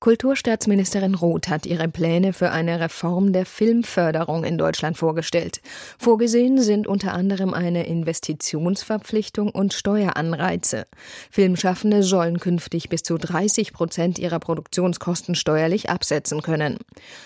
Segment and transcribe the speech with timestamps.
[0.00, 5.60] Kulturstaatsministerin Roth hat ihre Pläne für eine Reform der Filmförderung in Deutschland vorgestellt.
[5.98, 10.86] Vorgesehen sind unter anderem eine Investitionsverpflichtung und Steueranreize.
[11.30, 16.78] Filmschaffende sollen künftig bis zu 30 Prozent ihrer Produktionskosten steuerlich absetzen können.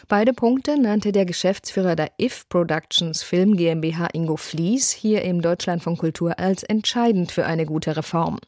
[0.08, 5.84] Beide Punkte nannte der Geschäftsführer der IF Productions Film GmbH Ingo Flies hier im Deutschland
[5.84, 8.40] von Kultur als entscheidend für eine gute Reform.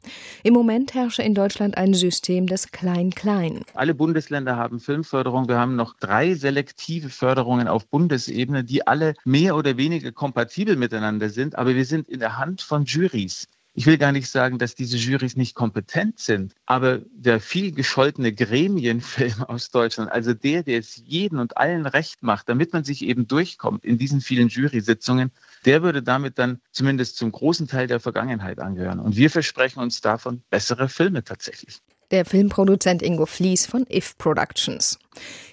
[0.42, 3.62] Im Moment herrsche in Deutschland ein System des Klein-Klein.
[4.16, 5.46] Bundesländer haben Filmförderung.
[5.46, 11.28] Wir haben noch drei selektive Förderungen auf Bundesebene, die alle mehr oder weniger kompatibel miteinander
[11.28, 11.56] sind.
[11.56, 13.46] Aber wir sind in der Hand von Juries.
[13.74, 18.32] Ich will gar nicht sagen, dass diese Juries nicht kompetent sind, aber der viel gescholtene
[18.32, 23.02] Gremienfilm aus Deutschland, also der, der es jeden und allen recht macht, damit man sich
[23.02, 25.30] eben durchkommt in diesen vielen Jury-Sitzungen,
[25.66, 28.98] der würde damit dann zumindest zum großen Teil der Vergangenheit angehören.
[28.98, 31.82] Und wir versprechen uns davon bessere Filme tatsächlich.
[32.12, 34.96] Der Filmproduzent Ingo Flies von IF Productions.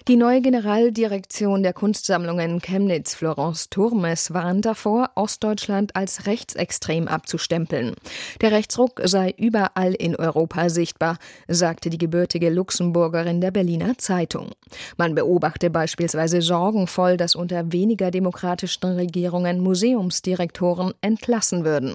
[0.06, 7.94] Die neue Generaldirektion der Kunstsammlungen Chemnitz, Florence Turmes, warnt davor, Ostdeutschland als rechtsextrem abzustempeln.
[8.42, 11.16] Der Rechtsruck sei überall in Europa sichtbar,
[11.48, 14.50] sagte die gebürtige Luxemburgerin der Berliner Zeitung.
[14.98, 21.94] Man beobachte beispielsweise sorgenvoll, dass unter weniger demokratischen Regierungen Museumsdirektoren entlassen würden.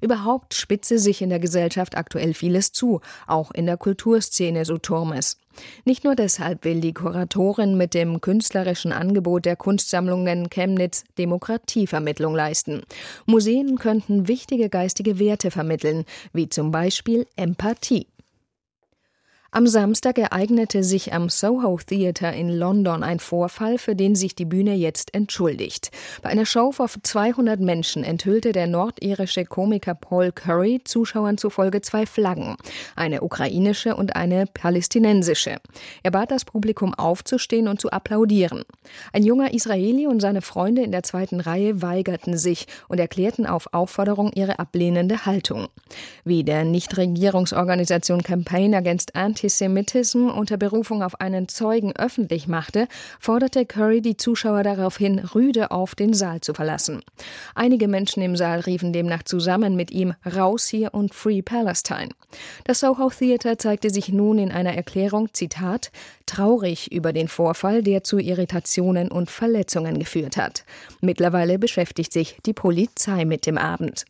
[0.00, 5.38] Überhaupt spitze sich in der Gesellschaft aktuell vieles zu, auch in der Kulturszene, so Turmes.
[5.84, 12.82] Nicht nur deshalb will die Kuratorin mit dem künstlerischen Angebot der Kunstsammlungen Chemnitz Demokratievermittlung leisten.
[13.26, 18.06] Museen könnten wichtige geistige Werte vermitteln, wie zum Beispiel Empathie.
[19.50, 24.44] Am Samstag ereignete sich am Soho Theatre in London ein Vorfall, für den sich die
[24.44, 25.90] Bühne jetzt entschuldigt.
[26.20, 32.04] Bei einer Show vor 200 Menschen enthüllte der nordirische Komiker Paul Curry Zuschauern zufolge zwei
[32.04, 32.56] Flaggen,
[32.94, 35.56] eine ukrainische und eine palästinensische.
[36.02, 38.64] Er bat das Publikum aufzustehen und zu applaudieren.
[39.14, 43.72] Ein junger Israeli und seine Freunde in der zweiten Reihe weigerten sich und erklärten auf
[43.72, 45.68] Aufforderung ihre ablehnende Haltung.
[46.22, 52.88] Wie der Nichtregierungsorganisation Campaign Against Anti Antisemitismus unter Berufung auf einen Zeugen öffentlich machte,
[53.20, 57.02] forderte Curry die Zuschauer daraufhin, rüde auf den Saal zu verlassen.
[57.54, 62.08] Einige Menschen im Saal riefen demnach zusammen mit ihm Raus hier und Free Palestine.
[62.64, 65.92] Das Soho Theater zeigte sich nun in einer Erklärung, Zitat,
[66.26, 70.64] traurig über den Vorfall, der zu Irritationen und Verletzungen geführt hat.
[71.00, 74.04] Mittlerweile beschäftigt sich die Polizei mit dem Abend.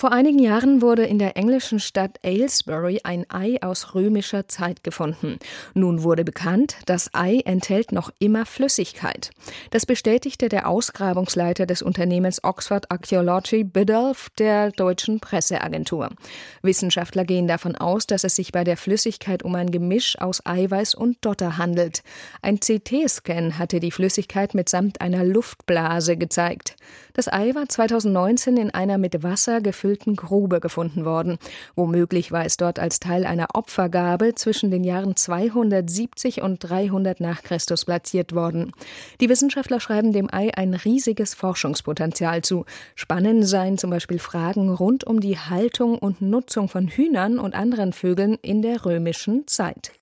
[0.00, 5.40] Vor einigen Jahren wurde in der englischen Stadt Aylesbury ein Ei aus römischer Zeit gefunden.
[5.74, 9.32] Nun wurde bekannt, das Ei enthält noch immer Flüssigkeit.
[9.72, 16.10] Das bestätigte der Ausgrabungsleiter des Unternehmens Oxford Archaeology Biddulph der deutschen Presseagentur.
[16.62, 20.94] Wissenschaftler gehen davon aus, dass es sich bei der Flüssigkeit um ein Gemisch aus Eiweiß
[20.94, 22.04] und Dotter handelt.
[22.40, 26.76] Ein CT-Scan hatte die Flüssigkeit mitsamt einer Luftblase gezeigt.
[27.14, 31.38] Das Ei war 2019 in einer mit Wasser gefüllten Grube gefunden worden.
[31.74, 37.42] Womöglich war es dort als Teil einer Opfergabe zwischen den Jahren 270 und 300 nach
[37.42, 38.72] Christus platziert worden.
[39.20, 42.64] Die Wissenschaftler schreiben dem Ei ein riesiges Forschungspotenzial zu.
[42.94, 47.92] Spannend seien zum Beispiel Fragen rund um die Haltung und Nutzung von Hühnern und anderen
[47.92, 49.92] Vögeln in der römischen Zeit.